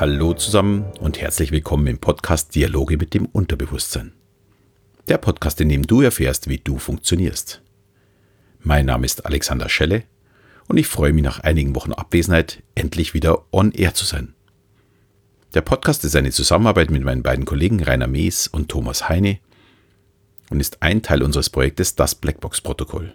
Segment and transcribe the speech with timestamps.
[0.00, 4.12] Hallo zusammen und herzlich willkommen im Podcast Dialoge mit dem Unterbewusstsein.
[5.06, 7.62] Der Podcast, in dem du erfährst, wie du funktionierst.
[8.58, 10.02] Mein Name ist Alexander Schelle
[10.66, 14.34] und ich freue mich nach einigen Wochen Abwesenheit endlich wieder on air zu sein.
[15.54, 19.38] Der Podcast ist eine Zusammenarbeit mit meinen beiden Kollegen Rainer Mees und Thomas Heine
[20.50, 23.14] und ist ein Teil unseres Projektes Das Blackbox-Protokoll.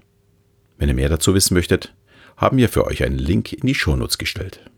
[0.78, 1.94] Wenn ihr mehr dazu wissen möchtet,
[2.38, 4.69] haben wir für euch einen Link in die Shownotes gestellt.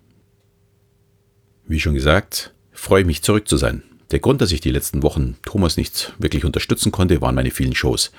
[1.68, 3.84] Wie schon gesagt, freue ich mich zurück zu sein.
[4.12, 7.76] Der Grund, dass ich die letzten Wochen Thomas nicht wirklich unterstützen konnte, waren meine vielen
[7.76, 8.12] Shows.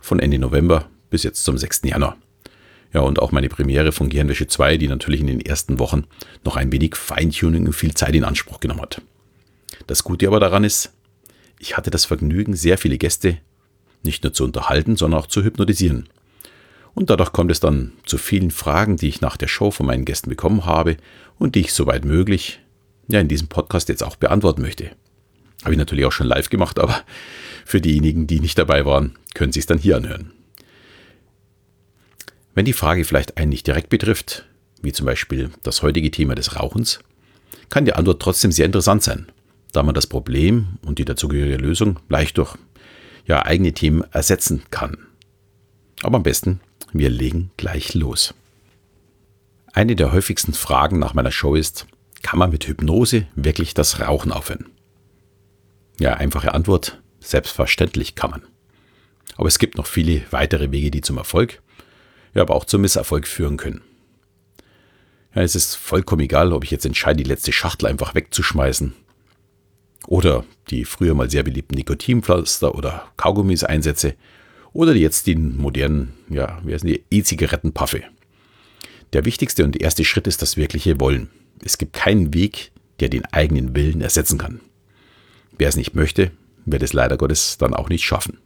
[0.00, 1.82] Von Ende November bis jetzt zum 6.
[1.84, 2.16] Januar.
[2.92, 6.04] Ja, und auch meine Premiere von Gehirnwäsche 2, die natürlich in den ersten Wochen
[6.44, 9.02] noch ein wenig Feintuning und viel Zeit in Anspruch genommen hat.
[9.86, 10.92] Das Gute aber daran ist,
[11.58, 13.38] ich hatte das Vergnügen, sehr viele Gäste
[14.02, 16.08] nicht nur zu unterhalten, sondern auch zu hypnotisieren.
[16.94, 20.06] Und dadurch kommt es dann zu vielen Fragen, die ich nach der Show von meinen
[20.06, 20.96] Gästen bekommen habe
[21.38, 22.60] und die ich soweit möglich
[23.08, 24.90] ja in diesem Podcast jetzt auch beantworten möchte.
[25.62, 27.02] Habe ich natürlich auch schon live gemacht, aber
[27.64, 30.32] für diejenigen, die nicht dabei waren, können Sie es dann hier anhören.
[32.54, 34.46] Wenn die Frage vielleicht einen nicht direkt betrifft,
[34.80, 37.00] wie zum Beispiel das heutige Thema des Rauchens,
[37.68, 39.26] kann die Antwort trotzdem sehr interessant sein,
[39.72, 42.56] da man das Problem und die dazugehörige Lösung leicht durch
[43.26, 44.98] ja, eigene Themen ersetzen kann.
[46.02, 46.60] Aber am besten,
[46.92, 48.34] wir legen gleich los.
[49.72, 51.86] Eine der häufigsten Fragen nach meiner Show ist,
[52.22, 54.66] kann man mit Hypnose wirklich das Rauchen aufhören?
[55.98, 58.42] Ja, einfache Antwort, selbstverständlich kann man.
[59.36, 61.62] Aber es gibt noch viele weitere Wege, die zum Erfolg,
[62.34, 63.82] ja, aber auch zum Misserfolg führen können.
[65.34, 68.94] Ja, es ist vollkommen egal, ob ich jetzt entscheide, die letzte Schachtel einfach wegzuschmeißen
[70.06, 74.14] oder die früher mal sehr beliebten Nikotinpflaster oder Kaugummis einsetze
[74.72, 78.02] oder jetzt die modernen, ja, wie heißen die, E-Zigaretten paffe.
[79.12, 81.30] Der wichtigste und erste Schritt ist das wirkliche Wollen.
[81.62, 84.60] Es gibt keinen Weg, der den eigenen Willen ersetzen kann.
[85.58, 86.32] Wer es nicht möchte,
[86.64, 88.38] wird es leider Gottes dann auch nicht schaffen.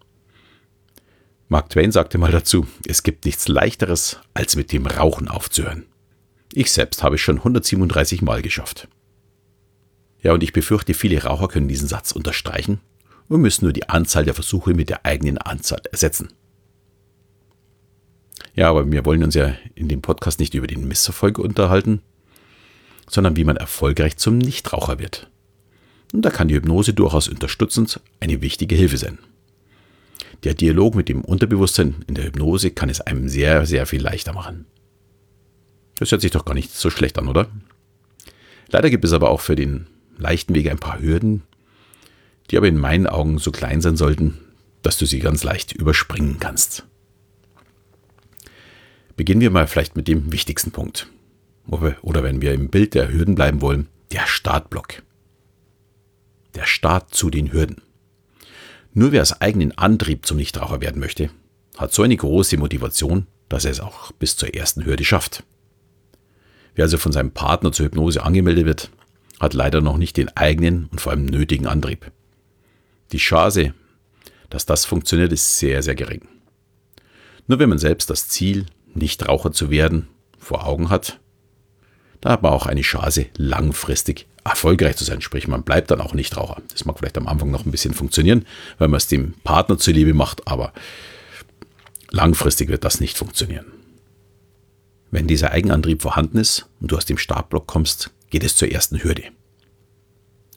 [1.49, 5.87] Mark Twain sagte mal dazu, es gibt nichts leichteres, als mit dem Rauchen aufzuhören.
[6.53, 8.89] Ich selbst habe es schon 137 Mal geschafft.
[10.23, 12.81] Ja, und ich befürchte, viele Raucher können diesen Satz unterstreichen
[13.29, 16.33] und müssen nur die Anzahl der Versuche mit der eigenen Anzahl ersetzen.
[18.55, 22.03] Ja, aber wir wollen uns ja in dem Podcast nicht über den Misserfolg unterhalten,
[23.11, 25.29] sondern wie man erfolgreich zum Nichtraucher wird.
[26.13, 29.19] Und da kann die Hypnose durchaus unterstützend eine wichtige Hilfe sein.
[30.45, 34.33] Der Dialog mit dem Unterbewusstsein in der Hypnose kann es einem sehr, sehr viel leichter
[34.33, 34.65] machen.
[35.97, 37.49] Das hört sich doch gar nicht so schlecht an, oder?
[38.69, 41.43] Leider gibt es aber auch für den leichten Weg ein paar Hürden,
[42.51, 44.39] die aber in meinen Augen so klein sein sollten,
[44.83, 46.87] dass du sie ganz leicht überspringen kannst.
[49.17, 51.09] Beginnen wir mal vielleicht mit dem wichtigsten Punkt.
[51.67, 55.03] Oder wenn wir im Bild der Hürden bleiben wollen, der Startblock.
[56.55, 57.83] Der Start zu den Hürden.
[58.93, 61.31] Nur wer aus eigenen Antrieb zum Nichtraucher werden möchte,
[61.79, 65.45] hat so eine große Motivation, dass er es auch bis zur ersten Hürde schafft.
[66.75, 68.91] Wer also von seinem Partner zur Hypnose angemeldet wird,
[69.39, 72.11] hat leider noch nicht den eigenen und vor allem nötigen Antrieb.
[73.13, 73.75] Die Chance,
[74.51, 76.27] dass das funktioniert, ist sehr, sehr gering.
[77.47, 81.20] Nur wenn man selbst das Ziel, Nichtraucher zu werden, vor Augen hat,
[82.21, 85.21] da hat man auch eine Chance, langfristig erfolgreich zu sein.
[85.21, 86.63] Sprich, man bleibt dann auch Nichtraucher.
[86.71, 88.47] Das mag vielleicht am Anfang noch ein bisschen funktionieren,
[88.79, 90.73] weil man es dem Partner zuliebe macht, aber
[92.11, 93.67] langfristig wird das nicht funktionieren.
[95.11, 99.03] Wenn dieser Eigenantrieb vorhanden ist und du aus dem Startblock kommst, geht es zur ersten
[99.03, 99.25] Hürde.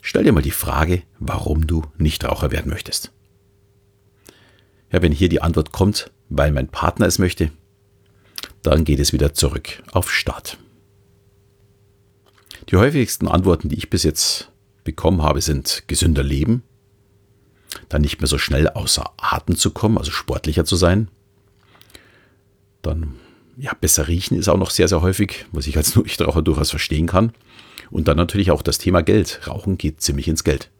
[0.02, 3.12] Stell dir mal die Frage, warum du Nichtraucher werden möchtest.
[4.92, 7.52] Ja, wenn hier die Antwort kommt, weil mein Partner es möchte,
[8.62, 10.58] dann geht es wieder zurück auf Start.
[12.70, 14.52] Die häufigsten Antworten, die ich bis jetzt
[14.84, 16.64] bekommen habe, sind gesünder Leben,
[17.90, 21.10] dann nicht mehr so schnell außer Atem zu kommen, also sportlicher zu sein,
[22.82, 23.16] dann
[23.58, 27.08] ja, besser riechen ist auch noch sehr, sehr häufig, was ich als Nichtraucher durchaus verstehen
[27.08, 27.34] kann.
[27.92, 29.42] Und dann natürlich auch das Thema Geld.
[29.48, 30.72] Rauchen geht ziemlich ins Geld.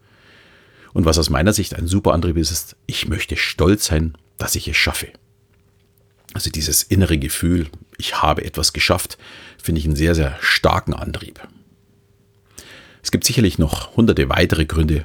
[0.92, 4.54] Und was aus meiner Sicht ein super Antrieb ist, ist, ich möchte stolz sein, dass
[4.56, 5.08] ich es schaffe.
[6.32, 9.18] Also dieses innere Gefühl, ich habe etwas geschafft,
[9.62, 11.40] finde ich einen sehr, sehr starken Antrieb.
[13.04, 15.04] Es gibt sicherlich noch hunderte weitere Gründe.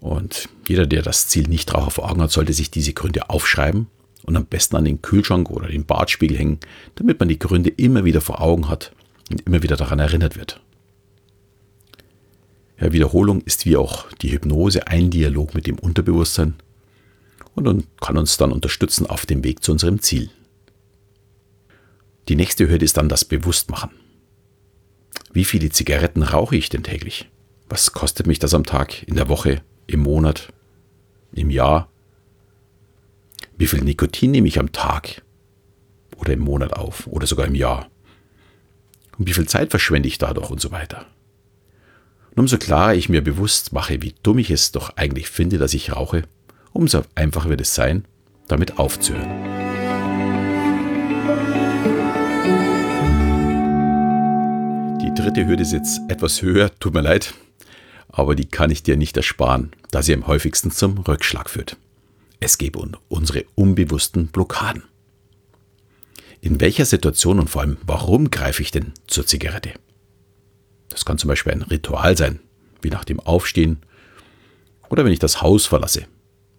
[0.00, 3.88] Und jeder, der das Ziel nicht Nichtraucher vor Augen hat, sollte sich diese Gründe aufschreiben
[4.24, 6.60] und am besten an den Kühlschrank oder den Badspiegel hängen,
[6.94, 8.92] damit man die Gründe immer wieder vor Augen hat
[9.30, 10.62] und immer wieder daran erinnert wird.
[12.80, 16.54] Ja, Wiederholung ist wie auch die Hypnose ein Dialog mit dem Unterbewusstsein
[17.54, 20.30] und kann uns dann unterstützen auf dem Weg zu unserem Ziel.
[22.28, 23.90] Die nächste Hürde ist dann das Bewusstmachen.
[25.34, 27.28] Wie viele Zigaretten rauche ich denn täglich?
[27.68, 30.52] Was kostet mich das am Tag, in der Woche, im Monat,
[31.32, 31.88] im Jahr?
[33.58, 35.22] Wie viel Nikotin nehme ich am Tag
[36.16, 37.90] oder im Monat auf oder sogar im Jahr?
[39.18, 41.04] Und wie viel Zeit verschwende ich dadurch und so weiter?
[42.30, 45.74] Und umso klarer ich mir bewusst mache, wie dumm ich es doch eigentlich finde, dass
[45.74, 46.22] ich rauche,
[46.72, 48.04] umso einfacher wird es sein,
[48.46, 49.53] damit aufzuhören.
[55.14, 57.34] Die dritte Hürde ist jetzt etwas höher, tut mir leid,
[58.08, 61.76] aber die kann ich dir nicht ersparen, da sie am häufigsten zum Rückschlag führt.
[62.40, 64.82] Es geht um unsere unbewussten Blockaden.
[66.40, 69.74] In welcher Situation und vor allem warum greife ich denn zur Zigarette?
[70.88, 72.40] Das kann zum Beispiel ein Ritual sein,
[72.82, 73.78] wie nach dem Aufstehen
[74.88, 76.06] oder wenn ich das Haus verlasse,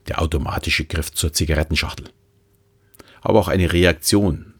[0.08, 2.06] der automatische Griff zur Zigarettenschachtel.
[3.22, 4.54] Aber auch eine Reaktion,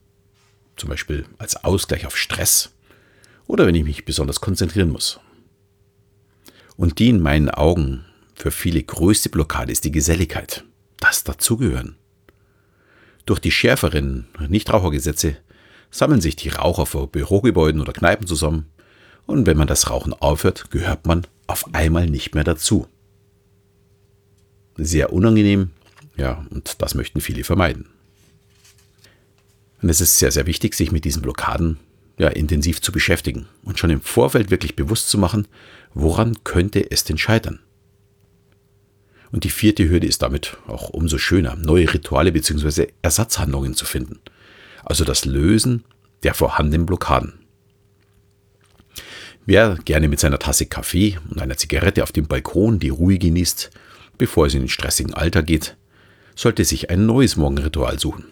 [0.76, 2.75] zum Beispiel als Ausgleich auf Stress
[3.48, 5.20] oder wenn ich mich besonders konzentrieren muss.
[6.78, 10.66] Und die in meinen Augen für viele größte Blockade ist die Geselligkeit,
[11.00, 11.96] das Dazugehören.
[13.26, 15.38] Durch die schärferen Nichtrauchergesetze
[15.90, 18.68] sammeln sich die Raucher vor Bürogebäuden oder Kneipen zusammen
[19.26, 22.88] und wenn man das Rauchen aufhört, gehört man auf einmal nicht mehr dazu.
[24.78, 25.72] Sehr unangenehm,
[26.18, 27.88] ja, und das möchten viele vermeiden.
[29.82, 31.80] Und es ist sehr, sehr wichtig, sich mit diesen Blockaden
[32.18, 35.48] ja, intensiv zu beschäftigen und schon im Vorfeld wirklich bewusst zu machen,
[35.94, 37.60] woran könnte es denn scheitern.
[39.32, 42.88] Und die vierte Hürde ist damit auch umso schöner, neue Rituale bzw.
[43.02, 44.20] Ersatzhandlungen zu finden.
[44.84, 45.84] Also das Lösen
[46.24, 47.34] der vorhandenen Blockaden.
[49.46, 53.70] Wer gerne mit seiner Tasse Kaffee und einer Zigarette auf dem Balkon die Ruhe genießt,
[54.18, 55.76] bevor es in den stressigen Alter geht,
[56.36, 58.26] sollte sich ein neues Morgenritual suchen.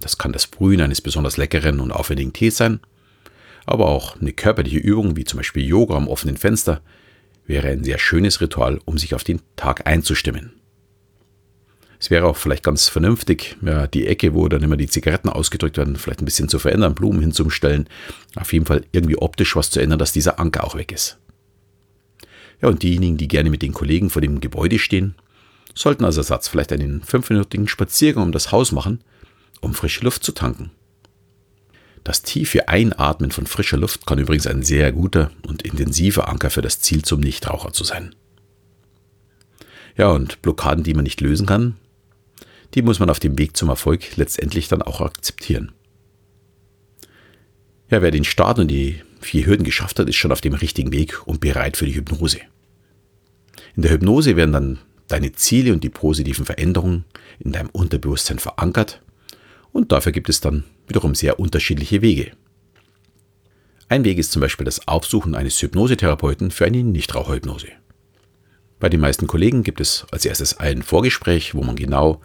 [0.00, 2.80] Das kann das Brühen eines besonders leckeren und aufwendigen Tees sein,
[3.66, 6.80] aber auch eine körperliche Übung wie zum Beispiel Yoga am offenen Fenster
[7.46, 10.52] wäre ein sehr schönes Ritual, um sich auf den Tag einzustimmen.
[11.98, 15.78] Es wäre auch vielleicht ganz vernünftig, ja, die Ecke, wo dann immer die Zigaretten ausgedrückt
[15.78, 17.88] werden, vielleicht ein bisschen zu verändern, Blumen hinzustellen.
[18.34, 21.18] Auf jeden Fall irgendwie optisch was zu ändern, dass dieser Anker auch weg ist.
[22.60, 25.14] Ja, und diejenigen, die gerne mit den Kollegen vor dem Gebäude stehen,
[25.74, 29.00] sollten als Ersatz vielleicht einen fünfminütigen Spaziergang um das Haus machen,
[29.60, 30.70] um frische Luft zu tanken.
[32.06, 36.62] Das tiefe Einatmen von frischer Luft kann übrigens ein sehr guter und intensiver Anker für
[36.62, 38.14] das Ziel zum Nichtraucher zu sein.
[39.96, 41.74] Ja, und Blockaden, die man nicht lösen kann,
[42.74, 45.72] die muss man auf dem Weg zum Erfolg letztendlich dann auch akzeptieren.
[47.90, 50.92] Ja, wer den Start und die vier Hürden geschafft hat, ist schon auf dem richtigen
[50.92, 52.38] Weg und bereit für die Hypnose.
[53.74, 57.04] In der Hypnose werden dann deine Ziele und die positiven Veränderungen
[57.40, 59.02] in deinem Unterbewusstsein verankert
[59.72, 62.32] und dafür gibt es dann wiederum sehr unterschiedliche Wege.
[63.88, 67.68] Ein Weg ist zum Beispiel das Aufsuchen eines Hypnosetherapeuten für eine Nichtraucherhypnose.
[68.78, 72.20] Bei den meisten Kollegen gibt es als erstes ein Vorgespräch, wo man genau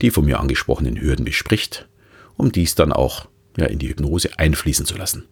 [0.00, 1.88] die von mir angesprochenen Hürden bespricht,
[2.36, 5.26] um dies dann auch ja, in die Hypnose einfließen zu lassen.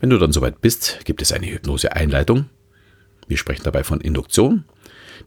[0.00, 2.46] Wenn du dann soweit bist, gibt es eine Hypnose-Einleitung.
[3.28, 4.64] Wir sprechen dabei von Induktion.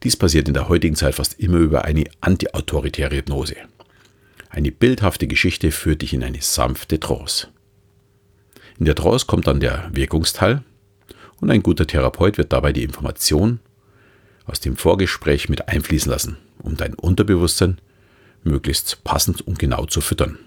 [0.04, 3.56] Dies passiert in der heutigen Zeit fast immer über eine antiautoritäre Hypnose.
[4.56, 7.50] Eine bildhafte Geschichte führt dich in eine sanfte Trance.
[8.80, 10.64] In der Trance kommt dann der Wirkungsteil
[11.42, 13.60] und ein guter Therapeut wird dabei die Information
[14.46, 17.82] aus dem Vorgespräch mit einfließen lassen, um dein Unterbewusstsein
[18.46, 20.40] möglichst passend und genau zu füttern.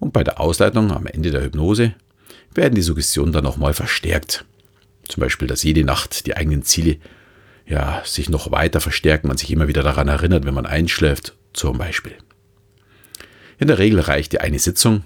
[0.00, 1.94] Und bei der Ausleitung am Ende der Hypnose
[2.52, 4.44] werden die Suggestionen dann nochmal verstärkt.
[5.06, 6.96] Zum Beispiel, dass jede Nacht die eigenen Ziele
[7.66, 11.78] ja, sich noch weiter verstärken, man sich immer wieder daran erinnert, wenn man einschläft, zum
[11.78, 12.16] Beispiel.
[13.58, 15.02] In der Regel reicht die eine Sitzung,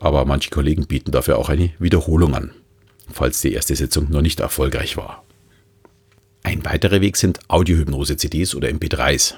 [0.00, 2.50] aber manche Kollegen bieten dafür auch eine Wiederholung an,
[3.10, 5.24] falls die erste Sitzung noch nicht erfolgreich war.
[6.42, 9.34] Ein weiterer Weg sind Audiohypnose-CDs oder MP3s.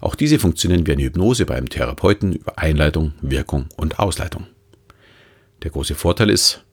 [0.00, 4.46] Auch diese funktionieren wie eine Hypnose beim Therapeuten über Einleitung, Wirkung und Ausleitung.
[5.62, 6.64] Der große Vorteil ist,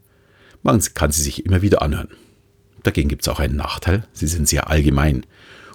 [0.61, 2.09] man kann sie sich immer wieder anhören.
[2.83, 5.25] Dagegen gibt es auch einen Nachteil, sie sind sehr allgemein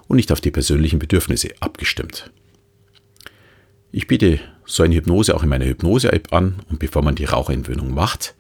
[0.07, 2.31] und nicht auf die persönlichen Bedürfnisse abgestimmt.
[3.91, 7.93] Ich biete so eine Hypnose auch in meiner Hypnose-App an und bevor man die Raucherentwöhnung
[7.93, 8.35] macht,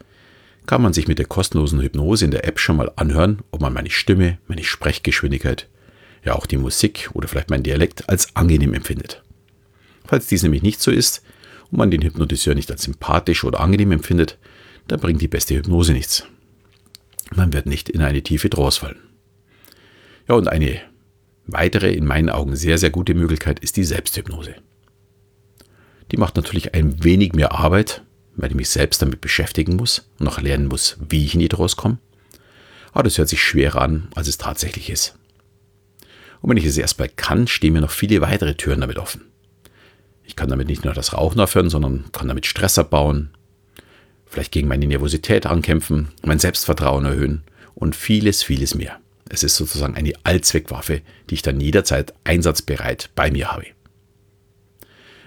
[0.67, 3.73] kann man sich mit der kostenlosen Hypnose in der App schon mal anhören, ob man
[3.73, 5.69] meine Stimme, meine Sprechgeschwindigkeit
[6.25, 9.23] ja auch die Musik oder vielleicht mein Dialekt als angenehm empfindet.
[10.05, 11.23] Falls dies nämlich nicht so ist
[11.71, 14.37] und man den Hypnotiseur nicht als sympathisch oder angenehm empfindet,
[14.87, 16.27] dann bringt die beste Hypnose nichts.
[17.35, 18.99] Man wird nicht in eine tiefe Trance fallen.
[20.29, 20.81] Ja, und eine
[21.47, 24.57] weitere, in meinen Augen sehr, sehr gute Möglichkeit ist die Selbsthypnose.
[26.11, 28.03] Die macht natürlich ein wenig mehr Arbeit,
[28.37, 31.49] weil ich mich selbst damit beschäftigen muss und noch lernen muss, wie ich in die
[31.49, 31.99] rauskomme.
[32.93, 35.17] Aber das hört sich schwerer an, als es tatsächlich ist.
[36.41, 39.23] Und wenn ich es erstmal kann, stehen mir noch viele weitere Türen damit offen.
[40.25, 43.31] Ich kann damit nicht nur das Rauchen aufhören, sondern kann damit Stress abbauen,
[44.27, 47.43] vielleicht gegen meine Nervosität ankämpfen, mein Selbstvertrauen erhöhen
[47.75, 49.01] und vieles, vieles mehr.
[49.29, 53.67] Es ist sozusagen eine Allzweckwaffe, die ich dann jederzeit einsatzbereit bei mir habe.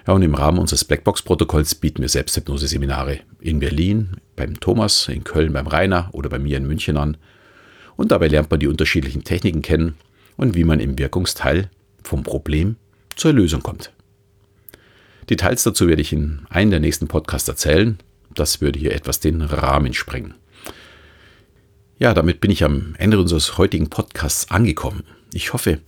[0.08, 5.53] Ja, und im Rahmen unseres Blackbox-Protokolls bieten wir Selbsthypnose-Seminare in Berlin, beim Thomas, in Köln
[5.53, 7.17] beim Rainer oder bei mir in München an.
[7.96, 9.96] Und dabei lernt man die unterschiedlichen Techniken kennen
[10.38, 11.70] und wie man im Wirkungsteil
[12.03, 12.77] vom Problem
[13.15, 13.91] zur Lösung kommt.
[15.29, 18.00] Details dazu werde ich in einem der nächsten Podcasts erzählen.
[18.34, 20.34] Das würde hier etwas den Rahmen sprengen.
[22.00, 25.03] Ja, damit bin ich am Ende unseres heutigen Podcasts angekommen.
[25.34, 25.79] Ich hoffe,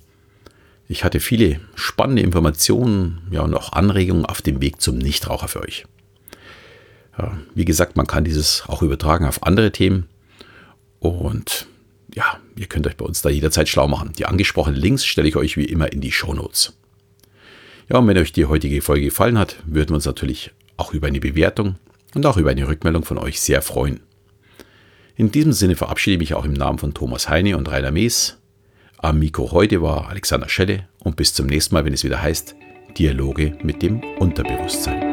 [0.87, 5.61] ich hatte viele spannende Informationen ja, und auch Anregungen auf dem Weg zum Nichtraucher für
[5.61, 5.85] euch.
[7.17, 10.07] Ja, wie gesagt, man kann dieses auch übertragen auf andere Themen.
[10.99, 11.67] Und
[12.13, 14.13] ja, ihr könnt euch bei uns da jederzeit schlau machen.
[14.17, 16.73] Die angesprochenen Links stelle ich euch wie immer in die Show Notes.
[17.89, 21.07] Ja, und wenn euch die heutige Folge gefallen hat, würden wir uns natürlich auch über
[21.07, 21.75] eine Bewertung
[22.15, 24.01] und auch über eine Rückmeldung von euch sehr freuen.
[25.15, 28.37] In diesem Sinne verabschiede ich mich auch im Namen von Thomas Heine und Rainer Mees.
[29.03, 32.55] Am Mikro heute war Alexander Schelle und bis zum nächsten Mal, wenn es wieder heißt
[32.97, 35.12] Dialoge mit dem Unterbewusstsein.